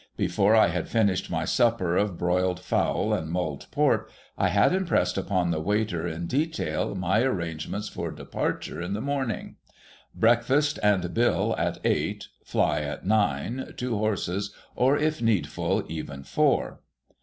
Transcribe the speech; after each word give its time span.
Before 0.17 0.55
I 0.55 0.69
had 0.69 0.89
finished 0.89 1.29
my 1.29 1.45
supper 1.45 1.95
of 1.95 2.17
broiled 2.17 2.59
fowl 2.59 3.13
and 3.13 3.29
mulled 3.29 3.67
port, 3.69 4.09
I 4.35 4.47
had 4.47 4.73
impressed 4.73 5.15
upon 5.15 5.51
the 5.51 5.59
waiter 5.61 6.07
in 6.07 6.25
detail 6.25 6.95
my 6.95 7.21
arrangements 7.21 7.87
for 7.87 8.09
departure 8.09 8.81
in 8.81 8.93
the 8.93 8.99
morning. 9.01 9.57
Breakfast 10.15 10.79
and 10.81 11.13
bill 11.13 11.53
at 11.55 11.77
eight. 11.83 12.29
Fly 12.43 12.81
at 12.81 13.05
nine. 13.05 13.75
Two 13.77 13.95
horses, 13.95 14.55
or, 14.75 14.97
if 14.97 15.21
needful, 15.21 15.83
even 15.87 16.23
four. 16.23 16.79